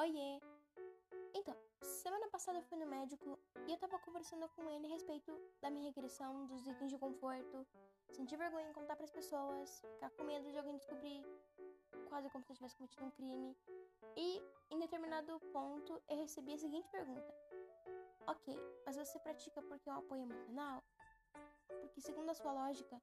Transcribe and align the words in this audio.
Oiê! 0.00 0.40
Então, 1.34 1.56
semana 1.82 2.28
passada 2.28 2.56
eu 2.56 2.62
fui 2.62 2.78
no 2.78 2.86
médico 2.86 3.36
e 3.66 3.72
eu 3.72 3.78
tava 3.78 3.98
conversando 3.98 4.48
com 4.50 4.70
ele 4.70 4.86
a 4.86 4.90
respeito 4.90 5.36
da 5.60 5.70
minha 5.70 5.86
regressão, 5.86 6.46
dos 6.46 6.68
itens 6.68 6.92
de 6.92 6.98
conforto, 6.98 7.66
sentir 8.12 8.36
vergonha 8.36 8.68
em 8.68 8.72
contar 8.72 8.94
pras 8.94 9.10
pessoas, 9.10 9.82
ficar 9.94 10.10
com 10.10 10.22
medo 10.22 10.48
de 10.52 10.56
alguém 10.56 10.76
descobrir, 10.76 11.24
quase 12.08 12.30
como 12.30 12.44
se 12.44 12.52
eu 12.52 12.54
tivesse 12.54 12.76
cometido 12.76 13.06
um 13.06 13.10
crime. 13.10 13.56
E, 14.16 14.40
em 14.70 14.78
determinado 14.78 15.40
ponto, 15.52 16.00
eu 16.08 16.16
recebi 16.18 16.52
a 16.52 16.58
seguinte 16.58 16.88
pergunta: 16.90 17.34
Ok, 18.28 18.56
mas 18.86 18.96
você 18.96 19.18
pratica 19.18 19.60
porque 19.62 19.90
é 19.90 19.92
um 19.92 19.98
apoio 19.98 20.22
emocional? 20.22 20.80
Porque, 21.80 22.00
segundo 22.00 22.30
a 22.30 22.34
sua 22.34 22.52
lógica, 22.52 23.02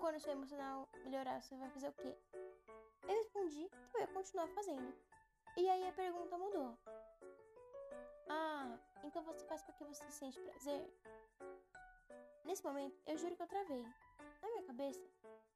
quando 0.00 0.16
o 0.16 0.20
seu 0.20 0.32
emocional 0.32 0.88
melhorar, 1.04 1.42
você 1.42 1.54
vai 1.54 1.68
fazer 1.68 1.90
o 1.90 1.92
quê? 1.92 2.16
Eu 3.02 3.14
respondi 3.14 3.68
que 3.90 3.96
eu 3.98 4.00
ia 4.00 4.08
continuar 4.08 4.48
fazendo. 4.48 5.17
E 5.56 5.68
aí 5.68 5.88
a 5.88 5.92
pergunta 5.92 6.38
mudou. 6.38 6.78
Ah, 8.28 8.78
então 9.04 9.22
você 9.22 9.44
faz 9.46 9.62
porque 9.62 9.84
você 9.84 10.04
sente 10.10 10.40
prazer? 10.40 10.90
Nesse 12.44 12.64
momento, 12.64 12.96
eu 13.06 13.16
juro 13.18 13.36
que 13.36 13.42
eu 13.42 13.46
travei. 13.46 13.82
Na 14.42 14.48
minha 14.48 14.62
cabeça, 14.62 15.00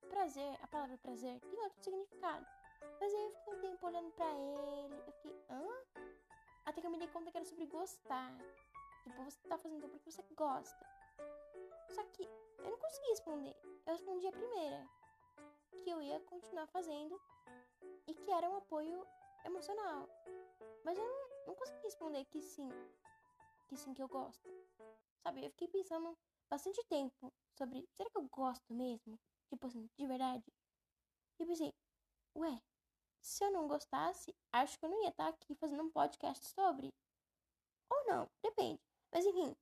prazer, 0.08 0.58
a 0.62 0.66
palavra 0.66 0.98
prazer, 0.98 1.40
tem 1.40 1.60
outro 1.60 1.82
significado. 1.82 2.46
Mas 3.00 3.14
aí 3.14 3.24
eu 3.24 3.30
fiquei 3.32 3.54
um 3.54 3.60
tempo 3.60 3.86
olhando 3.86 4.10
pra 4.12 4.28
ele, 4.28 5.02
eu 5.06 5.12
fiquei, 5.12 5.44
hã? 5.50 6.02
Até 6.64 6.80
que 6.80 6.86
eu 6.86 6.90
me 6.90 6.98
dei 6.98 7.08
conta 7.08 7.30
que 7.30 7.36
era 7.36 7.46
sobre 7.46 7.66
gostar. 7.66 8.32
Tipo, 9.02 9.22
você 9.24 9.48
tá 9.48 9.58
fazendo 9.58 9.88
porque 9.88 10.10
você 10.10 10.22
gosta. 10.34 10.86
Só 11.88 12.04
que 12.04 12.22
eu 12.58 12.70
não 12.70 12.78
consegui 12.78 13.08
responder. 13.08 13.56
Eu 13.86 13.92
respondi 13.92 14.26
a 14.26 14.32
primeira. 14.32 14.88
Que 15.82 15.90
eu 15.90 16.00
ia 16.00 16.20
continuar 16.20 16.66
fazendo 16.68 17.20
e 18.06 18.14
que 18.14 18.30
era 18.30 18.48
um 18.48 18.56
apoio 18.56 19.06
emocional. 19.44 20.08
Mas 20.84 20.98
eu 20.98 21.04
não, 21.04 21.46
não 21.46 21.54
consegui 21.54 21.80
responder 21.82 22.24
que 22.26 22.42
sim. 22.42 22.70
Que 23.68 23.76
sim, 23.76 23.94
que 23.94 24.02
eu 24.02 24.08
gosto. 24.08 24.48
Sabe, 25.22 25.44
eu 25.44 25.50
fiquei 25.50 25.68
pensando 25.68 26.18
bastante 26.50 26.82
tempo 26.84 27.32
sobre 27.56 27.88
será 27.94 28.10
que 28.10 28.18
eu 28.18 28.28
gosto 28.28 28.72
mesmo? 28.72 29.18
Tipo 29.48 29.66
assim, 29.66 29.88
de 29.98 30.06
verdade. 30.06 30.44
E 31.38 31.46
pensei, 31.46 31.72
ué, 32.36 32.60
se 33.20 33.44
eu 33.44 33.50
não 33.50 33.68
gostasse, 33.68 34.34
acho 34.52 34.78
que 34.78 34.84
eu 34.84 34.90
não 34.90 35.02
ia 35.02 35.10
estar 35.10 35.28
aqui 35.28 35.54
fazendo 35.54 35.84
um 35.84 35.90
podcast 35.90 36.44
sobre. 36.46 36.92
Ou 37.90 38.06
não, 38.06 38.28
depende. 38.42 38.80
Mas 39.12 39.24
enfim, 39.24 39.54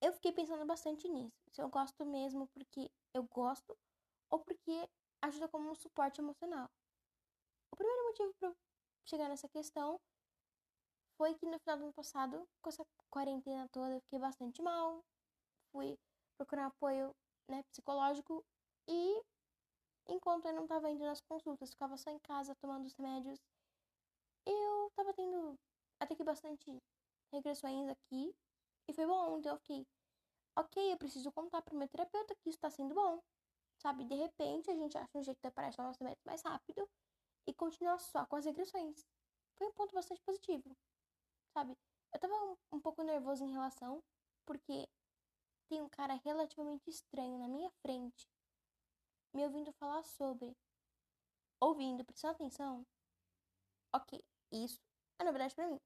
eu 0.00 0.12
fiquei 0.12 0.32
pensando 0.32 0.64
bastante 0.66 1.08
nisso. 1.08 1.36
Se 1.50 1.62
eu 1.62 1.68
gosto 1.68 2.04
mesmo 2.04 2.46
porque 2.48 2.90
eu 3.14 3.22
gosto 3.24 3.76
ou 4.30 4.38
porque 4.40 4.88
ajuda 5.22 5.48
como 5.48 5.70
um 5.70 5.74
suporte 5.74 6.20
emocional. 6.20 6.70
Motivo 8.16 8.34
para 8.40 8.56
chegar 9.04 9.28
nessa 9.28 9.46
questão 9.46 10.00
foi 11.18 11.34
que 11.34 11.44
no 11.44 11.58
final 11.58 11.76
do 11.76 11.84
ano 11.84 11.92
passado, 11.92 12.48
com 12.62 12.70
essa 12.70 12.82
quarentena 13.10 13.68
toda, 13.68 13.92
eu 13.92 14.00
fiquei 14.00 14.18
bastante 14.18 14.62
mal. 14.62 15.04
Fui 15.70 15.98
procurar 16.38 16.66
apoio 16.66 17.14
né, 17.46 17.62
psicológico 17.64 18.42
e 18.88 19.22
enquanto 20.08 20.46
eu 20.46 20.54
não 20.54 20.62
estava 20.62 20.90
indo 20.90 21.04
nas 21.04 21.20
consultas, 21.20 21.72
ficava 21.72 21.98
só 21.98 22.10
em 22.10 22.18
casa 22.20 22.54
tomando 22.54 22.86
os 22.86 22.94
remédios, 22.94 23.38
eu 24.46 24.86
estava 24.88 25.12
tendo 25.12 25.58
até 26.00 26.14
que 26.14 26.24
bastante 26.24 26.82
regressões 27.30 27.86
aqui 27.90 28.34
e 28.88 28.94
foi 28.94 29.06
bom. 29.06 29.36
Então 29.38 29.52
eu 29.52 29.58
fiquei, 29.58 29.86
ok, 30.56 30.92
eu 30.92 30.96
preciso 30.96 31.30
contar 31.32 31.60
pro 31.60 31.76
meu 31.76 31.88
terapeuta 31.88 32.34
que 32.36 32.48
isso 32.48 32.56
está 32.56 32.70
sendo 32.70 32.94
bom. 32.94 33.22
Sabe, 33.78 34.06
de 34.06 34.14
repente 34.14 34.70
a 34.70 34.74
gente 34.74 34.96
acha 34.96 35.18
um 35.18 35.22
jeito 35.22 35.38
de 35.38 35.48
aparecer 35.48 35.82
o 35.82 35.84
nosso 35.84 36.02
método 36.02 36.22
mais 36.24 36.40
rápido 36.42 36.88
e 37.46 37.54
continuar 37.54 37.98
só 37.98 38.26
com 38.26 38.36
as 38.36 38.44
regressões. 38.44 39.06
Foi 39.56 39.66
um 39.66 39.72
ponto 39.72 39.94
bastante 39.94 40.20
positivo, 40.22 40.76
sabe? 41.52 41.76
Eu 42.12 42.20
tava 42.20 42.34
um, 42.34 42.56
um 42.72 42.80
pouco 42.80 43.02
nervoso 43.02 43.44
em 43.44 43.52
relação, 43.52 44.02
porque 44.44 44.88
tem 45.68 45.82
um 45.82 45.88
cara 45.88 46.14
relativamente 46.14 46.88
estranho 46.90 47.38
na 47.38 47.48
minha 47.48 47.70
frente, 47.82 48.28
me 49.32 49.44
ouvindo 49.44 49.72
falar 49.72 50.02
sobre. 50.04 50.56
Ouvindo, 51.60 52.04
prestando 52.04 52.34
atenção. 52.34 52.86
Ok, 53.94 54.22
isso 54.52 54.80
é 55.18 55.24
novidade 55.24 55.54
para 55.54 55.68
mim. 55.68 55.80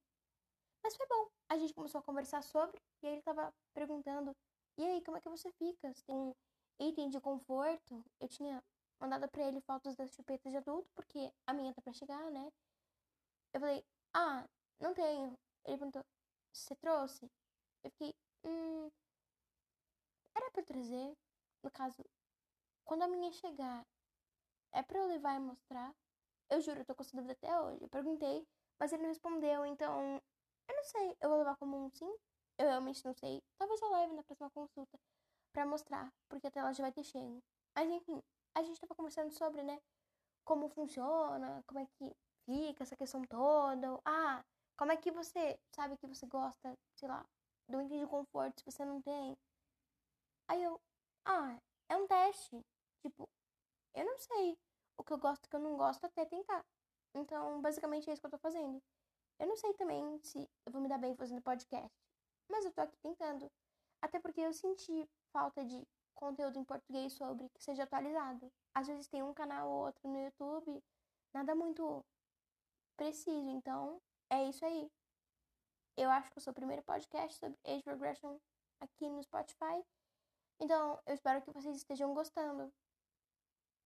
Mas 0.83 0.95
foi 0.95 1.07
bom. 1.07 1.29
A 1.49 1.57
gente 1.57 1.73
começou 1.73 1.99
a 1.99 2.03
conversar 2.03 2.41
sobre, 2.43 2.81
e 3.01 3.07
aí 3.07 3.13
ele 3.13 3.21
tava 3.21 3.53
perguntando: 3.73 4.35
e 4.77 4.83
aí, 4.83 5.03
como 5.03 5.17
é 5.17 5.21
que 5.21 5.29
você 5.29 5.51
fica? 5.53 5.93
Você 5.93 6.03
tem 6.03 6.15
um 6.15 6.33
item 6.79 7.09
de 7.09 7.19
conforto? 7.19 8.03
Eu 8.19 8.27
tinha 8.27 8.63
mandado 9.01 9.27
para 9.29 9.47
ele 9.47 9.59
fotos 9.61 9.95
das 9.95 10.13
chupetas 10.13 10.51
de 10.51 10.57
adulto, 10.57 10.87
porque 10.93 11.33
a 11.47 11.53
minha 11.53 11.73
tá 11.73 11.81
pra 11.81 11.91
chegar, 11.91 12.29
né? 12.31 12.51
Eu 13.53 13.59
falei, 13.59 13.83
ah, 14.13 14.47
não 14.79 14.93
tenho. 14.93 15.37
Ele 15.65 15.77
perguntou, 15.77 16.05
você 16.53 16.75
trouxe? 16.75 17.29
Eu 17.83 17.89
fiquei, 17.91 18.15
hum. 18.43 18.91
Era 20.35 20.51
pra 20.51 20.63
trazer. 20.63 21.17
No 21.63 21.71
caso, 21.71 22.03
quando 22.85 23.03
a 23.03 23.07
minha 23.07 23.31
chegar, 23.31 23.85
é 24.71 24.83
pra 24.83 24.99
eu 24.99 25.07
levar 25.07 25.35
e 25.35 25.39
mostrar? 25.39 25.93
Eu 26.49 26.61
juro, 26.61 26.79
eu 26.81 26.85
tô 26.85 26.95
com 26.95 27.03
essa 27.03 27.15
dúvida 27.15 27.33
até 27.33 27.59
hoje. 27.59 27.83
Eu 27.83 27.89
perguntei, 27.89 28.47
mas 28.79 28.93
ele 28.93 29.03
não 29.03 29.09
respondeu, 29.09 29.65
então. 29.65 30.21
Eu 30.67 30.75
não 30.75 30.83
sei. 30.83 31.17
Eu 31.21 31.29
vou 31.29 31.39
levar 31.39 31.57
como 31.57 31.77
um 31.77 31.89
sim? 31.91 32.13
Eu 32.57 32.67
realmente 32.67 33.03
não 33.05 33.13
sei. 33.13 33.41
Talvez 33.57 33.81
eu 33.81 33.91
leve 33.91 34.13
na 34.13 34.23
próxima 34.23 34.49
consulta 34.51 34.99
pra 35.53 35.65
mostrar, 35.65 36.11
porque 36.29 36.47
até 36.47 36.61
lá 36.61 36.71
já 36.73 36.83
vai 36.83 36.91
ter 36.91 37.03
chego. 37.03 37.41
Mas 37.75 37.89
enfim, 37.89 38.21
a 38.55 38.61
gente 38.63 38.79
tava 38.79 38.95
conversando 38.95 39.31
sobre, 39.31 39.63
né? 39.63 39.81
Como 40.43 40.69
funciona, 40.69 41.63
como 41.67 41.79
é 41.79 41.85
que 41.85 42.15
fica 42.45 42.83
essa 42.83 42.95
questão 42.95 43.21
toda. 43.23 43.99
Ah, 44.05 44.43
como 44.77 44.91
é 44.91 44.97
que 44.97 45.11
você 45.11 45.59
sabe 45.75 45.97
que 45.97 46.07
você 46.07 46.25
gosta, 46.25 46.77
sei 46.95 47.07
lá, 47.07 47.25
do 47.67 47.81
item 47.81 47.99
de 47.99 48.07
conforto 48.07 48.59
se 48.59 48.65
você 48.65 48.83
não 48.83 49.01
tem? 49.01 49.37
Aí 50.47 50.63
eu, 50.63 50.81
ah, 51.25 51.57
é 51.89 51.95
um 51.95 52.07
teste. 52.07 52.65
Tipo, 53.01 53.29
eu 53.93 54.05
não 54.05 54.17
sei 54.17 54.57
o 54.97 55.03
que 55.03 55.13
eu 55.13 55.17
gosto 55.17 55.45
e 55.45 55.47
o 55.47 55.49
que 55.49 55.55
eu 55.55 55.59
não 55.59 55.77
gosto 55.77 56.03
até 56.05 56.25
tentar. 56.25 56.65
Então, 57.13 57.61
basicamente 57.61 58.09
é 58.09 58.13
isso 58.13 58.21
que 58.21 58.27
eu 58.27 58.31
tô 58.31 58.37
fazendo. 58.37 58.81
Eu 59.39 59.47
não 59.47 59.55
sei 59.55 59.73
também 59.73 60.19
se 60.23 60.49
eu 60.65 60.71
vou 60.71 60.81
me 60.81 60.87
dar 60.87 60.97
bem 60.97 61.15
fazendo 61.15 61.41
podcast, 61.41 61.91
mas 62.49 62.65
eu 62.65 62.71
tô 62.71 62.81
aqui 62.81 62.97
tentando. 62.97 63.51
Até 64.01 64.19
porque 64.19 64.41
eu 64.41 64.53
senti 64.53 65.09
falta 65.31 65.63
de 65.65 65.87
conteúdo 66.15 66.59
em 66.59 66.63
português 66.63 67.13
sobre 67.13 67.49
que 67.49 67.63
seja 67.63 67.83
atualizado. 67.83 68.51
Às 68.73 68.87
vezes 68.87 69.07
tem 69.07 69.23
um 69.23 69.33
canal 69.33 69.69
ou 69.69 69.85
outro 69.85 70.07
no 70.07 70.19
YouTube, 70.19 70.83
nada 71.33 71.55
muito 71.55 72.05
preciso. 72.95 73.49
Então, 73.49 74.01
é 74.29 74.47
isso 74.49 74.63
aí. 74.65 74.89
Eu 75.97 76.09
acho 76.09 76.31
que 76.31 76.37
eu 76.37 76.41
sou 76.41 76.51
o 76.51 76.55
primeiro 76.55 76.83
podcast 76.83 77.37
sobre 77.37 77.57
age 77.65 77.83
regression 77.85 78.39
aqui 78.79 79.09
no 79.09 79.21
Spotify. 79.23 79.83
Então, 80.59 80.99
eu 81.05 81.13
espero 81.13 81.41
que 81.41 81.51
vocês 81.51 81.75
estejam 81.75 82.13
gostando. 82.13 82.71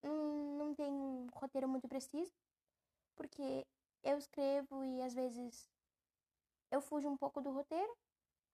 Não 0.03 0.75
tem 0.75 0.91
um 0.91 1.27
roteiro 1.33 1.67
muito 1.67 1.87
preciso, 1.87 2.31
porque 3.15 3.65
eu 4.03 4.17
escrevo 4.17 4.83
e 4.83 5.01
às 5.01 5.13
vezes 5.13 5.67
eu 6.69 6.81
fujo 6.81 7.09
um 7.09 7.17
pouco 7.17 7.41
do 7.41 7.51
roteiro, 7.51 7.97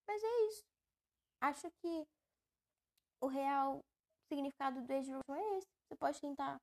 mas 0.08 0.24
é 0.24 0.48
isso. 0.48 0.66
Acho 1.42 1.70
que 1.72 2.08
o 3.22 3.28
real 3.28 3.80
significado 4.28 4.82
do 4.82 4.94
age 4.94 5.12
regression 5.12 5.36
é 5.36 5.58
esse. 5.58 5.68
Você 5.88 5.96
pode 5.98 6.20
tentar 6.20 6.58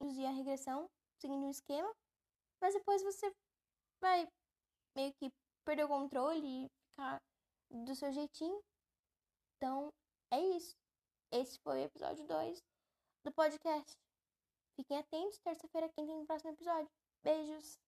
induzir 0.00 0.26
a 0.26 0.30
regressão 0.30 0.86
seguindo 1.20 1.46
um 1.46 1.50
esquema, 1.50 1.92
mas 2.60 2.74
depois 2.74 3.02
você 3.02 3.30
vai 4.00 4.26
meio 4.96 5.12
que 5.14 5.30
perder 5.64 5.84
o 5.84 5.88
controle 5.88 6.64
e 6.64 6.68
ficar 6.90 7.20
do 7.70 7.94
seu 7.94 8.12
jeitinho. 8.12 8.60
Então, 9.56 9.88
é 10.32 10.40
isso. 10.56 10.74
Esse 11.32 11.58
foi 11.60 11.80
o 11.80 11.84
episódio 11.84 12.26
2 12.26 12.58
do 13.24 13.32
podcast. 13.32 13.92
Fiquem 14.76 14.98
atentos, 14.98 15.38
terça-feira 15.38 15.88
quem 15.94 16.06
tem 16.06 16.20
o 16.20 16.26
próximo 16.26 16.50
episódio. 16.50 16.88
Beijos! 17.22 17.81